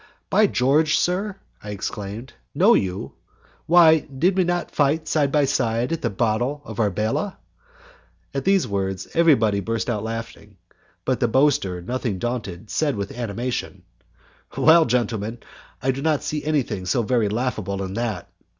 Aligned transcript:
"By 0.31 0.47
George, 0.47 0.97
sir!" 0.97 1.35
I 1.63 1.69
exclaimed, 1.69 2.33
"know 2.55 2.73
you! 2.73 3.11
Why, 3.67 3.99
did 3.99 4.35
we 4.35 4.43
not 4.43 4.71
fight 4.71 5.07
side 5.07 5.31
by 5.31 5.45
side 5.45 5.91
at 5.91 6.01
the 6.01 6.09
battle 6.09 6.63
of 6.65 6.79
Arbela?" 6.79 7.37
At 8.33 8.43
those 8.45 8.67
words 8.67 9.07
everybody 9.13 9.59
burst 9.59 9.91
out 9.91 10.01
laughing, 10.03 10.57
but 11.05 11.19
the 11.19 11.27
boaster, 11.27 11.83
nothing 11.83 12.17
daunted, 12.17 12.71
said, 12.71 12.95
with 12.95 13.11
animation, 13.11 13.83
"Well, 14.57 14.85
gentlemen, 14.85 15.37
I 15.83 15.91
do 15.91 16.01
not 16.01 16.23
see 16.23 16.43
anything 16.45 16.87
so 16.87 17.03
very 17.03 17.29
laughable 17.29 17.83
in 17.83 17.93
that. 17.93 18.27